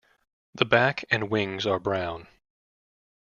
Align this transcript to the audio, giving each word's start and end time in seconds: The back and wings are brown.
The 0.55 0.65
back 0.65 1.05
and 1.11 1.29
wings 1.29 1.67
are 1.67 1.77
brown. 1.79 2.27